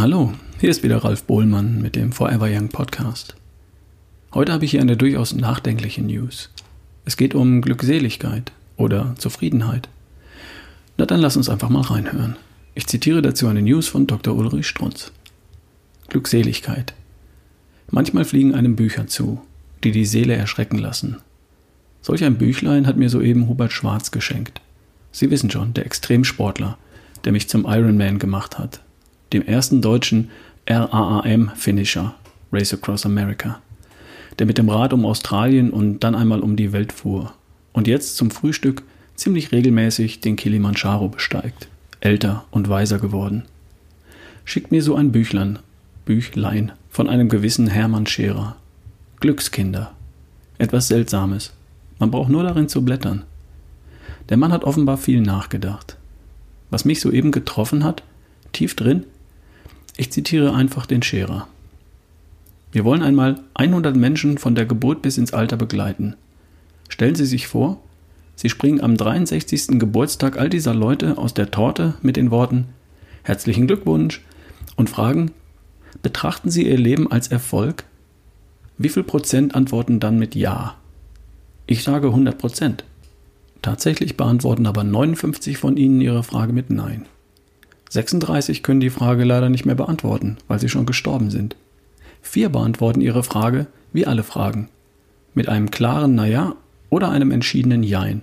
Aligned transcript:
Hallo, 0.00 0.32
hier 0.60 0.70
ist 0.70 0.84
wieder 0.84 0.98
Ralf 0.98 1.24
Bohlmann 1.24 1.82
mit 1.82 1.96
dem 1.96 2.12
Forever 2.12 2.46
Young 2.48 2.68
Podcast. 2.68 3.34
Heute 4.32 4.52
habe 4.52 4.64
ich 4.64 4.70
hier 4.70 4.80
eine 4.80 4.96
durchaus 4.96 5.34
nachdenkliche 5.34 6.02
News. 6.02 6.50
Es 7.04 7.16
geht 7.16 7.34
um 7.34 7.62
Glückseligkeit 7.62 8.52
oder 8.76 9.16
Zufriedenheit. 9.18 9.88
Na 10.98 11.04
dann 11.04 11.18
lass 11.18 11.36
uns 11.36 11.48
einfach 11.48 11.68
mal 11.68 11.80
reinhören. 11.80 12.36
Ich 12.76 12.86
zitiere 12.86 13.22
dazu 13.22 13.48
eine 13.48 13.60
News 13.60 13.88
von 13.88 14.06
Dr. 14.06 14.36
Ulrich 14.36 14.68
Strunz. 14.68 15.10
Glückseligkeit. 16.08 16.94
Manchmal 17.90 18.24
fliegen 18.24 18.54
einem 18.54 18.76
Bücher 18.76 19.08
zu, 19.08 19.42
die 19.82 19.90
die 19.90 20.06
Seele 20.06 20.36
erschrecken 20.36 20.78
lassen. 20.78 21.16
Solch 22.02 22.22
ein 22.22 22.38
Büchlein 22.38 22.86
hat 22.86 22.96
mir 22.96 23.10
soeben 23.10 23.48
Hubert 23.48 23.72
Schwarz 23.72 24.12
geschenkt. 24.12 24.60
Sie 25.10 25.32
wissen 25.32 25.50
schon, 25.50 25.74
der 25.74 25.86
Extremsportler, 25.86 26.78
der 27.24 27.32
mich 27.32 27.48
zum 27.48 27.64
Ironman 27.64 28.20
gemacht 28.20 28.60
hat, 28.60 28.80
dem 29.32 29.42
ersten 29.42 29.82
deutschen 29.82 30.30
RAAM-Finisher, 30.68 32.14
Race 32.52 32.74
Across 32.74 33.06
America, 33.06 33.60
der 34.38 34.46
mit 34.46 34.58
dem 34.58 34.68
Rad 34.68 34.92
um 34.92 35.04
Australien 35.04 35.70
und 35.70 36.00
dann 36.00 36.14
einmal 36.14 36.40
um 36.40 36.56
die 36.56 36.72
Welt 36.72 36.92
fuhr 36.92 37.32
und 37.72 37.88
jetzt 37.88 38.16
zum 38.16 38.30
Frühstück 38.30 38.82
ziemlich 39.14 39.52
regelmäßig 39.52 40.20
den 40.20 40.36
Kilimanjaro 40.36 41.08
besteigt, 41.08 41.68
älter 42.00 42.44
und 42.50 42.68
weiser 42.68 42.98
geworden. 42.98 43.44
Schickt 44.44 44.70
mir 44.70 44.82
so 44.82 44.94
ein 44.94 45.12
Büchlein, 45.12 45.58
Büchlein 46.04 46.72
von 46.90 47.08
einem 47.08 47.28
gewissen 47.28 47.66
Hermann 47.66 48.06
Scherer. 48.06 48.56
Glückskinder. 49.20 49.92
Etwas 50.58 50.88
Seltsames. 50.88 51.52
Man 51.98 52.10
braucht 52.10 52.30
nur 52.30 52.44
darin 52.44 52.68
zu 52.68 52.84
blättern. 52.84 53.24
Der 54.28 54.36
Mann 54.36 54.52
hat 54.52 54.64
offenbar 54.64 54.96
viel 54.96 55.20
nachgedacht. 55.20 55.96
Was 56.70 56.84
mich 56.84 57.00
soeben 57.00 57.32
getroffen 57.32 57.84
hat, 57.84 58.02
tief 58.52 58.74
drin, 58.76 59.04
ich 59.98 60.10
zitiere 60.10 60.54
einfach 60.54 60.86
den 60.86 61.02
Scherer. 61.02 61.46
Wir 62.72 62.84
wollen 62.84 63.02
einmal 63.02 63.40
100 63.54 63.94
Menschen 63.96 64.38
von 64.38 64.54
der 64.54 64.64
Geburt 64.64 65.02
bis 65.02 65.18
ins 65.18 65.34
Alter 65.34 65.58
begleiten. 65.58 66.14
Stellen 66.88 67.14
Sie 67.14 67.26
sich 67.26 67.48
vor, 67.48 67.80
Sie 68.36 68.48
springen 68.48 68.80
am 68.80 68.96
63. 68.96 69.78
Geburtstag 69.78 70.38
all 70.38 70.48
dieser 70.48 70.72
Leute 70.72 71.18
aus 71.18 71.34
der 71.34 71.50
Torte 71.50 71.94
mit 72.00 72.16
den 72.16 72.30
Worten 72.30 72.66
Herzlichen 73.24 73.66
Glückwunsch 73.66 74.22
und 74.76 74.88
fragen, 74.88 75.32
betrachten 76.00 76.50
Sie 76.50 76.66
Ihr 76.66 76.78
Leben 76.78 77.10
als 77.10 77.28
Erfolg? 77.28 77.84
Wie 78.78 78.88
viel 78.88 79.02
Prozent 79.02 79.54
antworten 79.54 80.00
dann 80.00 80.18
mit 80.18 80.34
Ja? 80.34 80.76
Ich 81.66 81.82
sage 81.82 82.06
100 82.06 82.38
Prozent. 82.38 82.84
Tatsächlich 83.60 84.16
beantworten 84.16 84.66
aber 84.66 84.84
59 84.84 85.58
von 85.58 85.76
Ihnen 85.76 86.00
Ihre 86.00 86.22
Frage 86.22 86.54
mit 86.54 86.70
Nein. 86.70 87.04
36 87.90 88.62
können 88.62 88.80
die 88.80 88.90
Frage 88.90 89.24
leider 89.24 89.48
nicht 89.48 89.64
mehr 89.64 89.74
beantworten, 89.74 90.36
weil 90.46 90.58
sie 90.58 90.68
schon 90.68 90.86
gestorben 90.86 91.30
sind. 91.30 91.56
Vier 92.22 92.48
beantworten 92.50 93.00
ihre 93.00 93.22
Frage, 93.22 93.66
wie 93.92 94.06
alle 94.06 94.22
Fragen, 94.22 94.68
mit 95.34 95.48
einem 95.48 95.70
klaren 95.70 96.14
Naja 96.14 96.54
oder 96.90 97.10
einem 97.10 97.30
entschiedenen 97.30 97.82
Jein. 97.82 98.22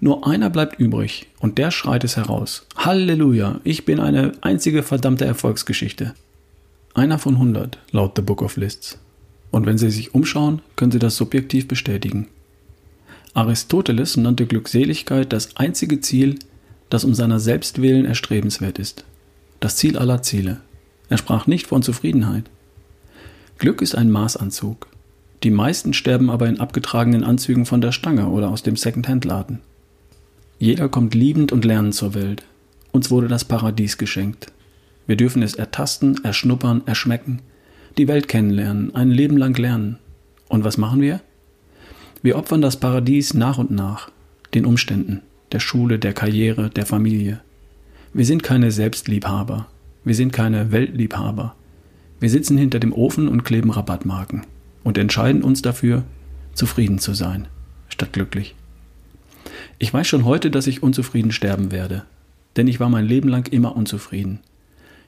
Nur 0.00 0.28
einer 0.28 0.50
bleibt 0.50 0.78
übrig 0.78 1.26
und 1.40 1.58
der 1.58 1.70
schreit 1.70 2.04
es 2.04 2.16
heraus. 2.16 2.66
Halleluja, 2.76 3.60
ich 3.64 3.84
bin 3.84 3.98
eine 3.98 4.32
einzige 4.40 4.82
verdammte 4.82 5.24
Erfolgsgeschichte. 5.24 6.14
Einer 6.94 7.18
von 7.18 7.34
100, 7.34 7.78
laut 7.90 8.12
The 8.16 8.22
Book 8.22 8.42
of 8.42 8.56
Lists. 8.56 8.98
Und 9.50 9.66
wenn 9.66 9.78
Sie 9.78 9.90
sich 9.90 10.14
umschauen, 10.14 10.62
können 10.76 10.92
Sie 10.92 10.98
das 10.98 11.16
subjektiv 11.16 11.66
bestätigen. 11.66 12.28
Aristoteles 13.34 14.16
nannte 14.16 14.46
Glückseligkeit 14.46 15.32
das 15.32 15.56
einzige 15.56 16.00
Ziel, 16.00 16.38
das 16.90 17.04
um 17.04 17.14
seiner 17.14 17.40
selbst 17.40 17.82
willen 17.82 18.04
erstrebenswert 18.04 18.78
ist. 18.78 19.04
Das 19.60 19.76
Ziel 19.76 19.98
aller 19.98 20.22
Ziele. 20.22 20.60
Er 21.08 21.18
sprach 21.18 21.46
nicht 21.46 21.66
von 21.66 21.82
Zufriedenheit. 21.82 22.44
Glück 23.58 23.82
ist 23.82 23.94
ein 23.94 24.10
Maßanzug. 24.10 24.88
Die 25.42 25.50
meisten 25.50 25.94
sterben 25.94 26.30
aber 26.30 26.48
in 26.48 26.60
abgetragenen 26.60 27.24
Anzügen 27.24 27.66
von 27.66 27.80
der 27.80 27.92
Stange 27.92 28.28
oder 28.28 28.50
aus 28.50 28.62
dem 28.62 28.76
Secondhand-Laden. 28.76 29.60
Jeder 30.58 30.88
kommt 30.88 31.14
liebend 31.14 31.52
und 31.52 31.64
lernend 31.64 31.94
zur 31.94 32.14
Welt. 32.14 32.44
Uns 32.90 33.10
wurde 33.10 33.28
das 33.28 33.44
Paradies 33.44 33.98
geschenkt. 33.98 34.52
Wir 35.06 35.16
dürfen 35.16 35.42
es 35.42 35.54
ertasten, 35.54 36.22
erschnuppern, 36.24 36.82
erschmecken, 36.86 37.40
die 37.96 38.08
Welt 38.08 38.28
kennenlernen, 38.28 38.94
ein 38.94 39.10
Leben 39.10 39.36
lang 39.36 39.56
lernen. 39.56 39.98
Und 40.48 40.64
was 40.64 40.76
machen 40.76 41.00
wir? 41.00 41.20
Wir 42.22 42.36
opfern 42.36 42.60
das 42.60 42.78
Paradies 42.78 43.34
nach 43.34 43.58
und 43.58 43.70
nach, 43.70 44.10
den 44.54 44.66
Umständen, 44.66 45.22
der 45.52 45.60
Schule, 45.60 45.98
der 45.98 46.12
Karriere, 46.12 46.70
der 46.70 46.86
Familie. 46.86 47.40
Wir 48.12 48.24
sind 48.24 48.42
keine 48.42 48.70
Selbstliebhaber. 48.70 49.66
Wir 50.04 50.14
sind 50.14 50.32
keine 50.32 50.72
Weltliebhaber. 50.72 51.54
Wir 52.20 52.30
sitzen 52.30 52.58
hinter 52.58 52.80
dem 52.80 52.92
Ofen 52.92 53.28
und 53.28 53.44
kleben 53.44 53.70
Rabattmarken 53.70 54.42
und 54.84 54.98
entscheiden 54.98 55.42
uns 55.42 55.62
dafür, 55.62 56.04
zufrieden 56.54 56.98
zu 56.98 57.14
sein, 57.14 57.48
statt 57.88 58.12
glücklich. 58.12 58.54
Ich 59.78 59.92
weiß 59.92 60.06
schon 60.06 60.24
heute, 60.24 60.50
dass 60.50 60.66
ich 60.66 60.82
unzufrieden 60.82 61.30
sterben 61.30 61.70
werde, 61.70 62.04
denn 62.56 62.66
ich 62.66 62.80
war 62.80 62.88
mein 62.88 63.04
Leben 63.04 63.28
lang 63.28 63.46
immer 63.52 63.76
unzufrieden. 63.76 64.40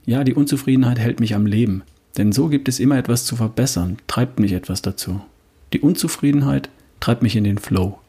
Ja, 0.07 0.25
die 0.25 0.35
Unzufriedenheit 0.35 0.99
hält 0.99 1.21
mich 1.21 1.35
am 1.35 1.47
Leben, 1.47 1.83
denn 2.17 2.33
so 2.33 2.49
gibt 2.49 2.69
es 2.69 2.81
immer 2.81 2.99
etwas 2.99 3.25
zu 3.25 3.37
verbessern, 3.37 3.97
treibt 4.07 4.39
mich 4.39 4.53
etwas 4.53 4.83
dazu. 4.83 5.21
Die 5.73 5.81
Unzufriedenheit 5.81 6.69
treibt 7.01 7.23
mich 7.23 7.37
in 7.37 7.45
den 7.45 7.59
Flow. 7.59 8.00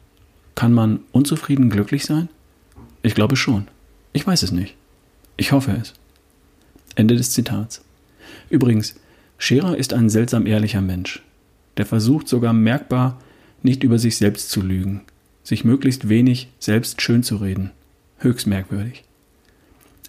Kann 0.54 0.72
man 0.72 1.00
unzufrieden 1.12 1.70
glücklich 1.70 2.04
sein? 2.04 2.28
Ich 3.02 3.14
glaube 3.14 3.36
schon. 3.36 3.68
Ich 4.12 4.26
weiß 4.26 4.42
es 4.42 4.52
nicht. 4.52 4.74
Ich 5.36 5.52
hoffe 5.52 5.76
es. 5.80 5.94
Ende 6.94 7.16
des 7.16 7.32
Zitats. 7.32 7.82
Übrigens, 8.50 8.94
Scherer 9.38 9.76
ist 9.76 9.92
ein 9.92 10.10
seltsam 10.10 10.46
ehrlicher 10.46 10.80
Mensch. 10.80 11.22
Der 11.76 11.86
versucht 11.86 12.28
sogar 12.28 12.52
merkbar, 12.52 13.18
nicht 13.62 13.82
über 13.82 13.98
sich 13.98 14.16
selbst 14.16 14.50
zu 14.50 14.60
lügen, 14.60 15.02
sich 15.42 15.64
möglichst 15.64 16.08
wenig 16.08 16.48
selbst 16.58 17.00
schön 17.00 17.22
zu 17.22 17.36
reden. 17.36 17.70
Höchst 18.18 18.46
merkwürdig. 18.46 19.04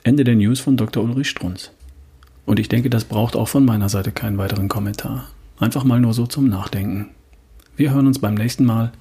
Ende 0.03 0.23
der 0.23 0.35
News 0.35 0.59
von 0.59 0.75
Dr. 0.75 1.03
Ulrich 1.03 1.29
Strunz. 1.29 1.71
Und 2.45 2.59
ich 2.59 2.67
denke, 2.67 2.89
das 2.89 3.05
braucht 3.05 3.35
auch 3.35 3.47
von 3.47 3.63
meiner 3.63 3.89
Seite 3.89 4.11
keinen 4.11 4.37
weiteren 4.37 4.67
Kommentar. 4.67 5.29
Einfach 5.59 5.83
mal 5.83 5.99
nur 5.99 6.13
so 6.13 6.27
zum 6.27 6.49
Nachdenken. 6.49 7.09
Wir 7.77 7.93
hören 7.93 8.07
uns 8.07 8.19
beim 8.19 8.33
nächsten 8.33 8.65
Mal. 8.65 8.91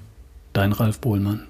Dein 0.53 0.73
Ralf 0.73 0.99
Bohlmann. 0.99 1.47